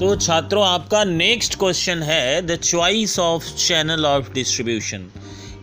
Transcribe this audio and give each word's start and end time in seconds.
तो 0.00 0.14
छात्रों, 0.16 0.62
आपका 0.66 1.02
नेक्स्ट 1.04 1.54
क्वेश्चन 1.58 2.02
है 2.02 2.42
the 2.46 2.56
choice 2.56 3.18
of 3.18 3.44
channel 3.56 4.04
of 4.06 4.30
distribution 4.32 5.08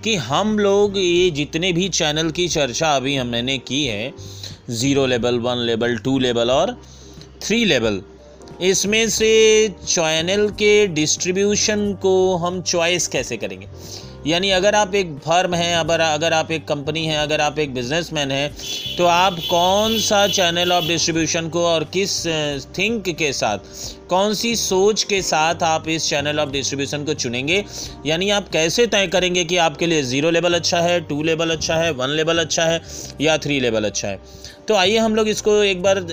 कि 0.04 0.16
हम 0.16 0.58
लोग 0.60 0.98
ये 0.98 1.30
जितने 1.32 1.72
भी 1.74 1.88
चैनल 1.90 2.32
की 2.32 2.48
चर्चा 2.48 2.96
अभी 2.96 3.16
हमने 3.16 3.58
की 3.58 3.84
है 3.86 4.14
zero 4.70 5.06
level 5.06 5.40
one 5.40 5.66
level 5.66 5.98
two 5.98 6.18
level 6.20 6.52
और 6.52 6.78
थ्री 7.44 7.64
लेवल 7.66 8.02
इसमें 8.62 9.10
से 9.10 9.34
चैनल 9.88 10.48
के 10.50 10.76
डिस्ट्रीब्यूशन 10.88 11.94
को 11.94 12.16
हम 12.36 12.62
चॉइस 12.62 13.08
कैसे 13.08 13.38
करेंगे? 13.38 13.68
यानी 14.28 14.50
अगर 14.50 14.76
आप 14.76 14.96
एक 14.96 15.10
फर्म 15.26 15.54
हैं, 15.54 15.76
अगर 15.76 16.00
अगर 16.00 16.34
आप 16.34 16.52
एक 16.52 16.68
कंपनी 16.68 17.06
हैं, 17.06 17.18
अगर 17.18 17.42
आप 17.42 17.60
एक 17.60 17.74
बिजनेसमैन 17.74 18.32
हैं 18.32 18.56
तो 18.98 19.06
आप 19.06 19.38
कौन 19.50 20.00
सा 20.00 20.28
चैनल 20.28 20.72
ऑफ़ 20.72 20.86
डिस्ट्रीब्यूशन 20.86 21.50
को 21.50 21.66
और 21.66 21.84
किस 21.94 22.26
थिंक 22.78 23.10
के 23.10 23.32
साथ 23.34 23.58
कौन 24.10 24.34
सी 24.34 24.56
सोच 24.56 25.04
के 25.04 25.22
साथ 25.22 25.64
आप 25.64 25.88
इस 25.90 26.08
चैनल 26.10 26.40
ऑफ़ 26.40 26.50
डिस्ट्रीब्यूशन 26.50 27.04
को 27.06 27.14
चुनेंगे? 27.14 27.64
यानी 28.06 28.30
आप 28.30 28.50
कैसे 28.50 28.86
तय 28.88 29.08
करेंगे 29.08 29.44
कि 29.46 29.58
आपके 29.58 29.88
लिए 29.88 30.02
ज़ीरो 30.04 30.30
लेवल 30.30 30.54
अच्छा 30.54 30.80
है 30.80 31.00
टू 31.02 31.22
लेवल 31.24 31.50
अच्छा 31.50 31.76
है 31.76 31.92
वन 31.92 32.10
लेवल 32.10 32.40
अच्छा 32.40 32.66
है 32.66 32.82
या 33.22 33.38
थ्री 33.38 33.60
लेवल 33.60 33.86
अच्छा 33.86 34.08
है? 34.08 34.20
तो 34.68 34.76
आइए 34.76 34.98
हम 34.98 35.16
लोग 35.16 35.28
इसको 35.28 35.56
एक 35.64 35.82
बार 35.84 36.06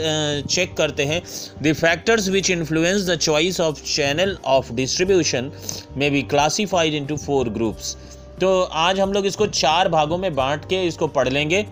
चेक 0.50 0.74
करते 0.76 1.04
हैं। 1.04 1.20
The 1.62 1.72
factors 1.72 2.28
which 2.28 2.50
influence 2.50 3.06
the 3.08 3.16
choice 3.18 3.60
of 3.60 3.82
channel 3.84 4.36
of 4.46 4.72
distribution 4.72 5.50
may 5.96 6.10
be 6.12 6.22
classified 6.22 6.94
into 6.94 7.16
four 7.16 7.48
groups 7.48 7.96
तो 8.40 8.60
आज 8.62 9.00
हम 9.00 9.12
लोग 9.12 9.26
इसको 9.26 9.46
चार 9.46 9.88
भागों 9.88 10.18
में 10.18 10.34
बांट 10.34 10.64
के 10.64 10.82
इसको 10.84 11.06
पढ़ 11.08 11.28
लेंगे 11.28 11.64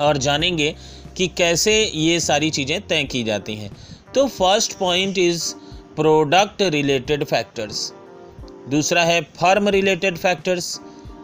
और 0.00 0.16
जानेंगे 0.18 0.74
कि 1.16 1.26
कैसे 1.28 1.72
ये 1.84 2.18
सारी 2.20 2.50
चीज़ें 2.50 2.80
तय 2.88 3.04
की 3.04 3.22
जाती 3.24 3.54
हैं। 3.54 3.70
तो 4.16 4.26
first 4.26 4.78
point 4.78 5.18
is 5.18 5.54
product 5.96 6.62
related 6.62 7.24
factors 7.24 7.92
दूसरा 8.70 9.02
है 9.04 9.20
फर्म 9.20 9.68
रिलेटेड 9.68 10.16
फैक्टर्स 10.16 10.80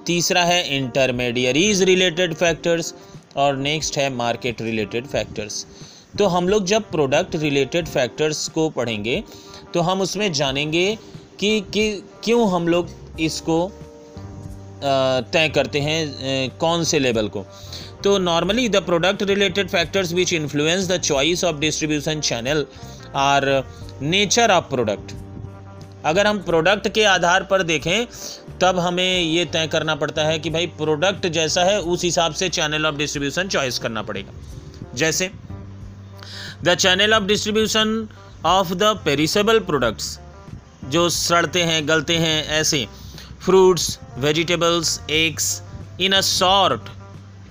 तीसरा 0.07 0.43
है 0.45 0.77
इंटरमीडियरीज 0.77 1.83
रिलेटेड 1.83 2.35
फैक्टर्स 2.35 2.95
और 3.37 3.57
नेक्स्ट 3.57 3.99
है 3.99 4.09
मार्केट 4.15 4.63
रिलेटेड 4.63 5.07
फैक्टर्स 5.07 5.67
तो 6.19 6.27
हम 6.27 6.49
लोग 6.49 6.65
जब 6.65 6.91
प्रोडक्ट 6.91 7.37
रिलेटेड 7.37 7.89
फैक्टर्स 7.89 8.49
को 8.49 8.69
पढ़ेंगे 8.71 9.23
तो 9.75 9.81
हम 9.81 10.01
उसमें 10.01 10.33
जानेंगे 10.33 10.99
कि, 11.41 11.61
कि 11.61 12.03
क्यों 12.25 12.51
हम 12.51 12.69
लोग 12.69 12.89
इसको 13.21 13.73
तय 15.33 15.49
करते 15.49 15.81
हैं 15.81 16.59
कौन 16.59 16.85
से 16.85 16.99
लेवल 16.99 17.29
को। 17.29 17.45
तो 18.05 18.17
normally 18.19 18.69
the 18.69 18.77
product 18.77 19.23
related 19.23 19.69
factors 19.69 20.13
which 20.13 20.33
influence 20.33 20.89
the 20.89 20.97
choice 21.01 21.45
of 21.45 21.57
distribution 21.57 22.21
channel 22.21 22.65
are 23.17 23.47
nature 24.03 24.51
of 24.51 24.65
product 24.65 25.13
अगर 26.05 26.27
हम 26.27 26.39
प्रोडक्ट 26.39 26.89
के 26.89 27.05
आधार 27.05 27.43
पर 27.43 27.63
देखें, 27.63 28.07
तब 28.61 28.79
हमें 28.79 29.21
ये 29.21 29.45
तय 29.45 29.67
करना 29.67 29.95
पड़ता 29.95 30.25
है 30.25 30.39
कि 30.39 30.51
भाई 30.51 30.67
प्रोडक्ट 30.79 31.27
जैसा 31.27 31.65
है, 31.65 31.81
उस 31.81 32.05
हिसाब 32.05 32.33
से 32.33 32.49
चैनल 32.49 32.87
ऑफ़ 32.87 32.95
डिस्ट्रीब्यूशन 32.95 33.49
चॉइस 33.49 33.79
करना 33.79 34.03
पड़ेगा। 34.03 34.33
जैसे 34.95 35.31
the 36.65 36.75
channel 36.75 37.15
of 37.15 37.25
distribution 37.25 38.09
of 38.47 38.73
the 38.75 38.83
perishable 39.05 39.59
products 39.61 40.19
जो 40.85 41.09
सड़ते 41.09 41.63
हैं, 41.63 41.89
गलते 41.89 42.17
हैं, 42.17 42.49
ऐसे 42.51 42.87
fruits 43.45 43.99
vegetables 44.19 45.01
eggs 45.11 45.63
in 46.01 46.13
a 46.13 46.21
sort 46.21 46.91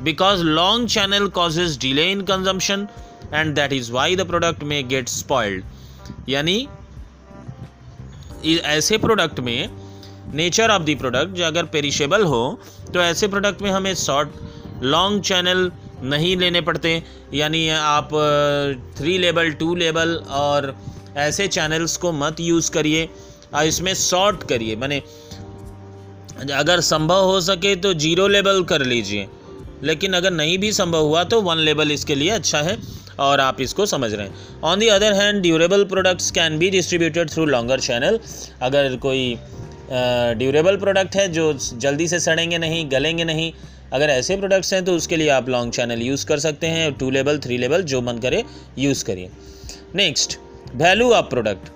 because 0.04 0.44
long 0.44 0.88
channel 0.90 1.28
causes 1.30 1.78
delay 1.80 2.12
in 2.12 2.22
consumption 2.22 2.88
and 3.34 3.54
that 3.56 3.74
is 3.74 3.92
why 3.92 4.16
the 4.16 4.28
product 4.28 4.64
may 4.64 4.88
get 4.90 5.10
spoiled 5.10 6.30
यानी 6.30 6.68
ऐसे 8.46 8.98
प्रोडक्ट 8.98 9.40
में 9.40 9.70
nature 10.34 10.72
of 10.72 10.84
the 10.84 10.96
product 11.00 11.36
जो 11.36 11.46
अगर 11.46 11.66
पेरिशेबल 11.74 12.24
हो 12.24 12.60
तो 12.94 13.02
ऐसे 13.02 13.28
प्रोडक्ट 13.28 13.62
में 13.62 13.70
हमें 13.72 13.94
शॉर्ट 13.96 14.30
लॉन्ग 14.84 15.22
चैनल 15.24 15.72
नहीं 16.04 16.36
लेने 16.38 16.62
पड़ते। 16.62 16.92
यानी 17.34 17.68
आप 17.70 18.10
थ्री 18.98 19.18
लेवल 19.18 19.52
टू 19.52 19.74
लेवल 19.76 20.16
और 20.30 20.76
ऐसे 21.18 21.48
चैनल्स 21.48 21.98
को 21.98 22.12
मत 22.12 22.40
यूज़ 22.40 22.72
करिए। 22.72 23.10
और 23.54 23.66
इसमें 23.66 23.94
शॉर्ट 23.96 24.44
करिए। 24.44 24.76
मैंने, 24.76 25.02
अगर 26.54 26.80
संभव 26.82 27.26
हो 27.26 27.40
सके 27.42 27.76
तो 27.76 27.94
ज़ीरो 27.96 28.28
लेवल 28.28 28.64
कर 28.64 28.86
लीजिए। 28.86 29.28
लेकिन 29.84 30.14
अगर 30.14 30.32
नहीं 30.32 30.58
भी 30.58 30.72
संभव 30.74 31.06
हुआ 31.06 31.24
तो 31.24 31.42
वन 31.42 31.58
लेवल 31.60 31.92
इसके 31.92 32.16
लिए 32.16 32.30
अच्छा 32.30 32.62
है 32.62 32.78
और 33.20 33.40
आप 33.40 33.62
इसको 33.62 33.86
समझ 33.86 34.14
रहे 34.14 34.28
हैं। 34.28 34.62
On 34.64 34.80
the 34.80 34.88
other 34.90 35.14
hand 35.14 35.42
durable 35.42 35.84
products 35.86 36.32
can 36.32 36.58
be 36.60 36.70
distributed 36.70 37.30
through 37.30 37.46
longer 37.46 37.80
channel 37.80 38.20
अगर 38.62 38.96
कोई 38.98 39.36
ड्यूरेबल 39.92 40.78
प्रोडक्ट 40.78 41.16
है 41.16 41.28
जो 41.28 41.52
जल्दी 41.54 42.08
से 42.08 42.20
सड़ेंगे 42.20 42.58
नहीं, 42.58 42.86
गलेंगे 42.92 43.24
नहीं, 43.24 43.52
अगर 43.94 44.10
ऐसे 44.10 44.38
प्रोडक्ट्स 44.38 44.74
हैं 44.74 44.84
तो 44.86 44.96
उसके 44.96 45.18
लिए 45.18 45.30
आप 45.30 45.50
लॉन्ग 45.50 45.74
चैनल 45.74 46.02
यूज़ 46.02 46.26
कर 46.26 46.40
सकते 46.40 46.68
हैं 46.68 46.92
टू 46.94 47.10
लेवल 47.10 47.40
थ्री 47.40 47.58
लेवल 47.58 47.84
जो 47.84 48.02
मन 48.02 48.18
करे 48.18 48.44
यूज़ 48.80 49.04
करिए। 49.06 49.30
नेक्स्ट 49.96 50.38
वैल्यू 50.76 51.12
ऑफ़ 51.12 51.26
प्रोडक्ट 51.26 51.70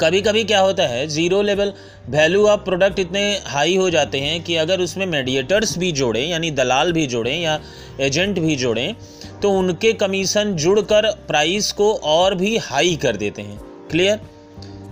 कभी 0.00 0.20
कभी 0.22 0.42
क्या 0.44 0.60
होता 0.60 0.82
है 0.82 1.06
zero 1.06 1.40
level 1.42 1.72
value 2.10 2.46
of 2.48 2.60
product 2.60 2.98
इतने 2.98 3.22
हाई 3.46 3.76
हो 3.76 3.88
जाते 3.90 4.18
हैं 4.20 4.42
कि 4.42 4.56
अगर 4.56 4.80
उसमें 4.80 5.04
मेडिएटर्स 5.06 5.76
भी 5.78 5.90
जोड़ें, 5.92 6.26
यानी 6.28 6.50
दलाल 6.50 6.92
भी 6.92 7.06
जोड़ें 7.06 7.40
या 7.40 7.58
एजेंट 8.00 8.38
भी 8.38 8.56
जोड़ें 8.56 8.94
तो 9.42 9.50
उनके 9.50 9.92
कमीशन 9.94 10.54
जुड़कर 10.56 11.10
प्राइस 11.28 11.70
को 11.72 11.92
और 11.92 12.34
भी 12.34 12.56
हाई 12.58 12.96
कर 13.02 13.16
देते 13.16 13.42
हैं। 13.42 13.58
क्लियर 13.90 14.20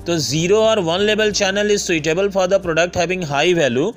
तो 0.07 0.17
ज़ीरो 0.19 0.59
और 0.59 0.79
one 0.81 1.01
level 1.01 1.33
channel 1.33 1.71
is 1.71 1.83
suitable 1.83 2.29
for 2.31 2.47
the 2.47 2.63
product 2.63 2.97
having 2.97 3.25
high 3.25 3.55
value 3.55 3.93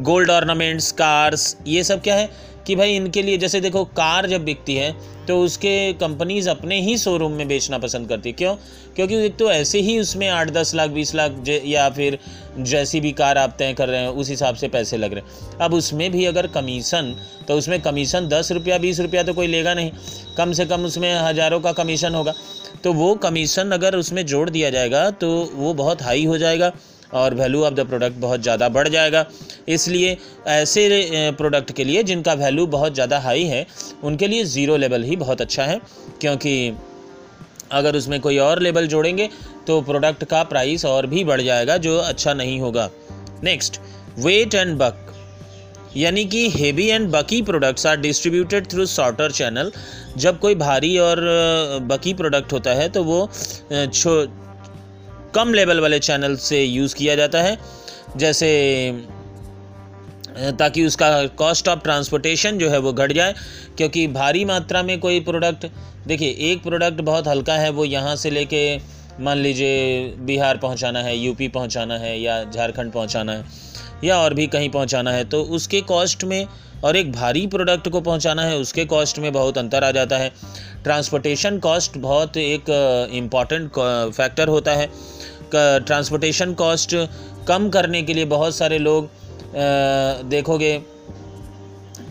gold 0.00 0.30
ornaments 0.30 0.90
cars 0.92 1.56
ये 1.66 1.84
सब 1.84 2.02
क्या 2.02 2.14
है? 2.14 2.28
कि 2.66 2.76
भाई 2.76 2.94
इनके 2.96 3.22
लिए, 3.22 3.36
जैसे 3.38 3.60
देखो, 3.60 3.84
कार 3.86 4.26
जब 4.26 4.44
बिकती 4.44 4.74
है 4.74 4.94
तो 5.28 5.38
उसके 5.40 5.92
कंपनीज़ 5.92 6.48
अपने 6.50 6.80
ही 6.80 6.96
शोरूम 6.98 7.32
में 7.32 7.46
बेचना 7.48 7.78
पसंद 7.78 8.08
करती 8.08 8.28
है। 8.28 8.34
क्यों? 8.34 8.54
क्योंकि 8.96 9.16
एक 9.16 9.36
तो 9.36 9.50
ऐसे 9.52 9.80
ही 9.80 9.98
उसमें 9.98 10.28
आठ 10.28 10.50
दस 10.50 10.74
लाख, 10.74 10.90
बीस 10.90 11.14
लाख 11.14 11.48
या 11.48 11.88
फिर 11.90 12.18
जैसी 12.60 13.00
भी 13.00 13.12
कार 13.12 13.38
आप 13.38 13.54
तय 13.58 13.72
कर 13.72 13.88
रहे 13.88 14.00
हैं, 14.00 14.08
उस 14.08 14.30
हिसाब 14.30 14.54
से 14.54 14.68
पैसे 14.68 14.96
लग 14.96 15.14
रहे 15.14 15.22
हैं। 15.22 15.58
अब 15.58 15.74
उसमें 15.74 16.10
भी 16.12 16.24
अगर 16.26 16.46
कमीशन 16.48 17.14
तो 17.48 17.54
उसमें 17.54 17.80
कमीशन 17.82 18.28
दस 18.28 18.52
रुपया, 18.52 18.78
बीस 18.78 19.00
रुपया 19.00 19.22
तो 19.22 19.34
कोई 19.34 19.46
लेगा 19.46 19.74
नहीं। 19.74 19.90
कम 20.36 20.52
से 20.52 20.66
कम 20.66 20.84
उसमें 20.84 21.14
हज़ारों 21.14 21.60
का 21.60 21.72
कमीशन 21.74 22.14
होगा। 22.14 22.34
तो 22.84 22.92
वो 22.92 23.14
कमीशन 23.16 23.70
अगर 23.70 23.96
उसमें 23.96 24.24
जोड़ 24.26 24.48
दिया 24.50 24.70
जाएगा 24.70 25.10
तो 25.12 25.28
वो 25.54 25.74
बहुत 25.74 26.02
हाई 26.02 26.24
हो 26.24 26.38
जाएगा। 26.38 26.72
और 27.14 27.34
वैल्यू 27.34 27.62
ऑफ़ 27.64 27.74
द 27.74 27.86
प्रोडक्ट 27.88 28.16
बहुत 28.18 28.42
ज़्यादा 28.42 28.68
बढ़ 28.70 28.88
जाएगा। 28.88 29.24
इसलिए 29.68 30.16
ऐसे 30.48 31.30
प्रोडक्ट 31.38 31.72
के 31.72 31.84
लिए 31.84 32.02
जिनका 32.04 32.32
वैल्यू 32.34 32.66
बहुत 32.68 32.94
ज़्यादा 32.94 33.18
हाई 33.20 33.44
है, 33.44 33.66
उनके 34.04 34.26
लिए 34.28 34.44
ज़ीरो 34.46 34.76
लेवल 34.78 35.02
ही 35.04 35.16
बहुत 35.16 35.40
अच्छा 35.40 35.64
है, 35.64 35.80
क्योंकि 36.20 36.72
अगर 37.72 37.96
उसमें 37.96 38.20
कोई 38.20 38.38
और 38.40 38.60
लेवल 38.62 38.86
जोड़ेंगे 38.88 39.28
तो 39.66 39.80
प्रोडक्ट 39.82 40.24
का 40.24 40.42
प्राइस 40.44 40.84
और 40.86 41.06
भी 41.06 41.24
बढ़ 41.24 41.40
जाएगा, 41.42 41.76
जो 41.78 41.96
अच्छा 41.98 42.34
नहीं 42.34 42.60
होगा। 42.60 42.90
नेक्स्ट 43.44 43.80
वेट 44.18 44.54
एंड 44.54 44.76
बक 44.78 45.08
यानी 45.96 46.24
कि 46.24 46.48
heavy 46.50 46.86
and 46.86 47.08
bulky 47.10 47.40
products 47.42 47.86
are 47.86 47.96
distributed 48.00 48.66
through 48.70 48.86
shorter 48.88 49.30
channel 49.32 49.72
जब 50.18 50.38
कोई 50.40 50.54
भारी 50.56 50.96
और 50.98 51.20
बकी 51.84 52.14
प्रोडक्ट 52.14 52.52
होता 52.52 52.74
है 52.74 52.88
तो 52.88 53.02
वो 53.04 53.20
कम 55.34 55.52
लेवल 55.54 55.80
वाले 55.80 55.98
चैनल 56.00 56.36
से 56.38 56.62
यूज़ 56.64 56.94
किया 56.94 57.14
जाता 57.16 57.42
है, 57.42 57.58
जैसे 58.16 58.50
ताकि 60.58 60.84
उसका 60.86 61.26
कॉस्ट 61.38 61.68
ऑफ़ 61.68 61.80
ट्रांसपोर्टेशन 61.80 62.58
जो 62.58 62.68
है 62.70 62.78
वो 62.78 62.92
घट 62.92 63.12
जाए, 63.12 63.34
क्योंकि 63.76 64.06
भारी 64.08 64.44
मात्रा 64.44 64.82
में 64.82 64.98
कोई 65.00 65.20
प्रोडक्ट 65.20 65.66
देखिए, 66.06 66.28
एक 66.42 66.62
प्रोडक्ट 66.62 67.00
बहुत 67.00 67.28
हल्का 67.28 67.54
है, 67.54 67.70
वो 67.70 67.84
यहाँ 67.84 68.14
से 68.16 68.30
लेके, 68.30 68.76
मान 69.20 69.38
लीजिए, 69.38 70.06
बिहार 70.20 70.56
पहुँचाना 70.58 71.00
है 71.00 71.16
यूपी 71.16 71.48
पहुँचाना 71.50 71.98
है, 71.98 72.18
या 72.20 72.42
झारखंड 72.44 72.92
पहुँचाना 72.92 73.32
है, 73.32 73.44
या 74.04 74.18
और 74.18 74.34
भी 74.34 74.46
कहीं 74.46 74.68
पहुँचाना 74.70 75.10
है 75.10 75.24
तो 75.24 75.42
उसके 75.50 75.80
कॉस्ट 75.82 76.24
में 76.24 76.46
और 76.84 76.96
एक 76.96 77.12
भारी 77.12 77.46
प्रोडक्ट 77.46 77.88
को 77.88 78.00
पहुँचाना 78.00 78.42
है, 78.42 78.56
उसके 78.58 78.84
कॉस्ट 78.86 79.18
में 79.18 79.32
बहुत 79.32 79.58
अंतर 79.58 79.84
आ 79.84 79.90
जाता 79.90 80.18
है। 80.18 80.30
ट्रांसपोर्टेशन 80.84 81.58
कॉस्ट 81.58 81.98
बहुत 81.98 82.36
एक 82.36 82.70
इंपॉर्टेंट 83.14 83.70
फैक्टर 84.12 84.48
होता 84.48 84.72
है। 84.72 84.88
ट्रांसपोर्टेशन 85.54 86.54
कॉस्ट 86.54 86.94
कम 87.48 87.68
करने 87.70 88.02
के 88.02 88.14
लिए 88.14 88.24
बहुत 88.26 88.56
सारे 88.56 88.78
लोग 88.78 89.08
देखोगे 90.28 90.78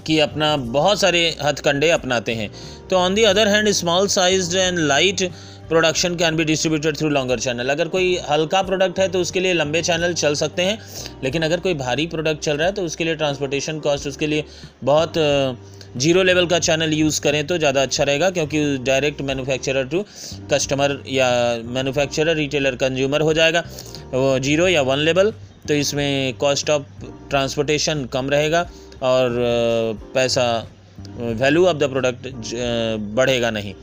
कि 0.06 0.20
अपना 0.20 0.56
बहुत 0.58 1.00
सारे 1.00 1.28
हथकंडे 1.42 1.90
अपनाते 1.90 2.34
हैं। 2.34 2.50
तो 2.90 2.98
on 2.98 3.16
the 3.16 3.24
other 3.24 3.48
hand 3.48 3.70
small 3.72 4.08
size 4.10 4.58
and 4.58 4.80
light 4.80 5.30
production 5.70 6.16
can 6.16 6.36
be 6.36 6.44
distributed 6.44 6.98
through 6.98 7.10
longer 7.10 7.40
channel 7.40 7.70
अगर 7.70 7.88
कोई 7.88 8.18
हल्का 8.30 8.62
प्रोडक्ट 8.62 9.00
है 9.00 9.08
तो 9.08 9.20
उसके 9.22 9.40
लिए 9.40 9.54
लंबे 9.54 9.82
चैनल 9.82 10.14
चल 10.14 10.34
सकते 10.36 10.62
हैं, 10.62 10.78
लेकिन 11.24 11.44
अगर 11.44 11.60
कोई 11.60 11.74
भारी 11.76 12.08
प्रोडक्ट 12.08 12.44
चल 12.44 12.58
रहा 12.58 12.68
है 12.68 12.74
तो 12.74 12.84
उसके 12.84 13.04
लिए 13.04 13.16
ट्रांसपोर्टेशन 13.16 13.80
कॉस्ट 13.80 14.08
उसके 14.08 14.28
लिए 14.28 14.44
बहुत 14.84 15.14
ज़ीरो 15.98 16.24
लेवल 16.24 16.46
का 16.48 16.60
चैनल 16.60 16.94
यूज़ 16.94 17.20
करें 17.22 17.46
तो 17.48 17.58
ज़्यादा 17.58 17.82
अच्छा 17.82 18.04
रहेगा, 18.04 18.30
क्योंकि 18.32 18.78
डायरेक्ट 18.86 19.22
मैन्युफैक्चरर 19.22 19.86
टू 19.88 20.04
कस्टमर 20.52 20.98
या 21.08 21.28
मैन्युफैक्चरर, 21.68 22.36
रिटेलर, 22.36 22.76
कंज्यूमर 22.84 23.22
हो 23.22 23.34
जाएगा। 23.34 23.64
वो 24.14 24.38
ज़ीरो 24.40 24.68
या 24.68 24.82
वन 24.82 25.00
लेवल 25.00 25.34
तो 25.68 25.74
इसमें 25.74 26.34
कॉस्ट 26.40 26.70
ऑफ़ 26.70 26.84
ट्रांसपोर्टेशन 27.30 28.06
कम 28.14 28.30
रहेगा 28.30 28.62
और 29.04 29.38
पैसा 30.14 30.48
वैल्यू 31.20 31.66
ऑफ़ 31.68 31.78
द 31.78 31.90
प्रोडक्ट 31.92 32.28
बढ़ेगा 33.16 33.50
नहीं। 33.52 33.74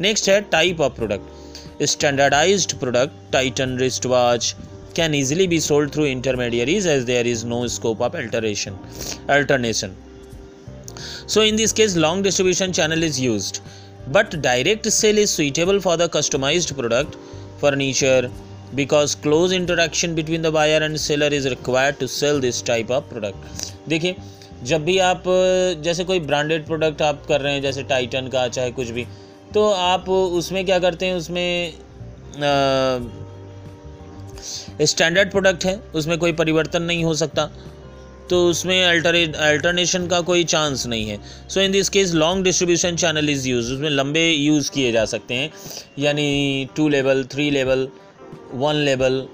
नेक्स्ट 0.00 0.28
है 0.28 0.40
type 0.52 0.80
of 0.80 0.92
product. 0.96 1.82
Standardised 1.82 2.78
product, 2.80 3.32
Titan 3.32 3.76
wrist 3.78 4.06
watch 4.06 4.54
can 4.96 5.12
easily 5.14 5.44
be 5.46 5.58
sold 5.60 5.92
through 5.94 6.06
intermediaries 6.06 6.86
as 6.92 7.04
there 7.10 7.26
is 7.32 7.42
no 7.50 7.58
scope 7.74 8.00
of 8.06 8.14
alteration 8.20 8.78
alternation 9.34 9.92
so 11.32 11.40
in 11.48 11.56
this 11.60 11.72
case 11.78 11.96
long 12.04 12.22
distribution 12.26 12.72
channel 12.78 13.02
is 13.08 13.18
used 13.24 13.60
but 14.16 14.36
direct 14.48 14.86
sale 15.00 15.18
is 15.24 15.30
suitable 15.38 15.80
for 15.86 15.96
the 16.02 16.08
customized 16.16 16.70
product 16.78 17.16
furniture 17.60 18.30
because 18.74 19.14
close 19.26 19.52
interaction 19.52 20.14
between 20.14 20.42
the 20.42 20.52
buyer 20.58 20.80
and 20.86 20.98
seller 21.06 21.30
is 21.38 21.48
required 21.54 21.98
to 22.00 22.08
sell 22.08 22.40
this 22.46 22.60
type 22.72 22.90
of 22.98 23.08
product 23.12 23.62
देखिए 23.88 24.16
जब 24.70 24.84
भी 24.84 24.98
आप 24.98 25.22
जैसे 25.84 26.04
कोई 26.04 26.20
branded 26.20 26.66
product 26.66 27.02
आप 27.02 27.22
कर 27.28 27.40
रहे 27.40 27.52
हैं 27.52 27.62
जैसे 27.62 27.82
टाइटन 27.92 28.28
का 28.34 28.46
चाहे 28.48 28.70
कुछ 28.78 28.90
भी 28.96 29.06
तो 29.54 29.68
आप 29.70 30.08
उसमें 30.08 30.64
क्या 30.66 30.78
करते 30.78 31.06
हैं 31.06 31.14
उसमें 31.16 31.72
स्टैंडर्ड 34.92 35.30
प्रोडक्ट 35.30 35.64
है 35.64 35.80
उसमें 35.94 36.18
कोई 36.18 36.32
परिवर्तन 36.42 36.82
नहीं 36.82 37.04
हो 37.04 37.14
सकता 37.22 37.50
तो 38.30 38.44
उसमें 38.48 38.82
अल्टरे 38.84 39.24
अल्टरनेशन 39.40 40.06
का 40.06 40.20
कोई 40.28 40.44
चांस 40.44 40.86
नहीं 40.86 41.08
है। 41.08 41.18
So 41.48 41.60
in 41.60 41.72
this 41.72 41.88
case 41.88 42.12
long 42.14 42.44
distribution 42.44 42.96
channel 42.96 43.30
is 43.30 43.48
use 43.48 43.72
उसमें 43.72 43.90
लंबे 43.90 44.28
यूज़ 44.30 44.70
किए 44.70 44.92
जा 44.92 45.04
सकते 45.14 45.34
हैं। 45.34 45.50
यानी 45.98 46.68
two 46.76 46.88
level 46.88 47.24
three 47.32 47.50
level 47.50 47.88
one 48.54 48.76
level 48.84 49.26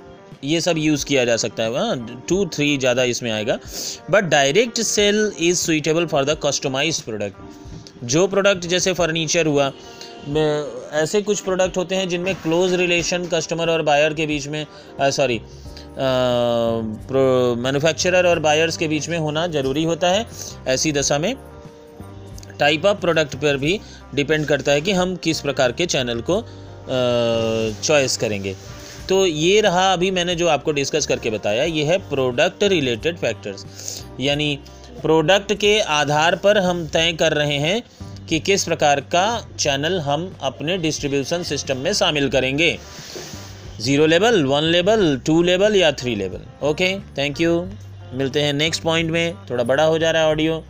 ये 0.45 0.61
सब 0.61 0.79
यूज़ 0.79 1.05
किया 1.07 1.25
जा 1.25 1.37
सकता 1.37 1.63
है। 1.63 2.17
टू 2.29 2.45
थ्री 2.55 2.77
ज़्यादा 2.79 3.03
इसमें 3.05 3.31
आएगा। 3.33 3.59
But 4.11 4.25
direct 4.31 4.81
sale 4.85 5.33
is 5.41 5.59
suitable 5.59 6.07
for 6.07 6.25
the 6.25 6.39
customise 6.45 7.01
product 7.03 8.05
जो 8.05 8.27
प्रोडक्ट 8.27 8.67
जैसे 8.67 8.93
फर्नीचर 8.95 9.47
हुआ 9.47 9.73
ऐसे 10.95 11.21
कुछ 11.23 11.41
प्रोडक्ट 11.41 11.77
होते 11.77 11.95
हैं 11.95 12.09
जिनमें 12.09 12.35
क्लोज 12.35 12.73
रिलेशन 12.75 13.27
कस्टमर 13.33 13.71
और 13.71 13.83
बायर 13.83 14.15
के 14.15 14.27
बीच 14.27 14.47
में 14.49 14.67
सॉरी 15.01 15.41
मैन्युफैक्चरर 17.59 18.27
और 18.27 18.39
बायर्स 18.39 18.77
के 18.77 18.89
बीच 18.89 19.09
में 19.09 19.19
होना 19.19 19.47
ज़रूरी 19.49 19.85
होता 19.85 20.09
है, 20.09 20.27
ऐसी 20.69 20.93
दशा 20.93 21.19
में। 21.19 21.35
टाइप 22.59 22.85
ऑफ़ 22.87 22.99
प्रोडक्ट 22.99 23.35
पर 23.37 23.57
भी 23.57 23.81
डिपेंड 24.15 24.47
करता 24.47 24.73
है 24.73 24.81
कि 24.81 24.93
हम 24.93 25.17
किस 25.17 25.41
प्रकार 25.41 25.73
के 25.73 25.87
चैनल 25.87 26.21
को 26.31 26.43
चॉइस 27.83 28.17
करेंगे। 28.17 28.55
तो 29.09 29.25
ये 29.27 29.61
रहा 29.61 29.93
अभी 29.93 30.11
मैंने 30.11 30.35
जो 30.35 30.47
आपको 30.49 30.73
डिस्कस 30.73 31.07
करके 31.07 31.31
बताया, 31.31 31.65
ये 31.65 31.85
है 31.85 31.99
प्रोडक्ट 32.09 32.63
रिलेटेड 32.65 33.17
फैक्टर्स 33.17 34.05
यानी 34.21 34.59
प्रोडक्ट 35.03 35.53
के 35.55 35.79
आधार 35.81 36.37
पर 36.37 36.59
हम 36.59 36.87
तय 36.87 37.13
कर 37.13 37.33
रहे 37.33 37.59
हैं 37.59 37.83
कि 38.29 38.39
किस 38.41 38.65
प्रकार 38.65 39.01
का 39.13 39.27
चैनल 39.59 39.99
हम 40.01 40.35
अपने 40.43 40.77
डिस्ट्रीब्यूशन 40.79 41.43
सिस्टम 41.43 41.77
में 41.77 41.93
शामिल 41.93 42.29
करेंगे। 42.29 42.79
Zero 43.81 44.07
level 44.07 44.45
one 44.45 44.65
level 44.65 45.21
two 45.27 45.43
level 45.43 45.75
या 45.77 45.91
three 45.93 46.15
level 46.15 46.67
okay 46.67 46.89
thank 47.19 47.41
you 47.41 47.51
मिलते 48.15 48.43
हैं 48.43 48.53
नेक्स्ट 48.53 48.83
पॉइंट 48.83 49.11
में. 49.11 49.35
थोड़ा 49.51 49.65
बड़ा 49.65 49.85
हो 49.85 49.99
जा 49.99 50.11
रहा 50.11 50.23
है 50.23 50.29
ऑडियो 50.29 50.63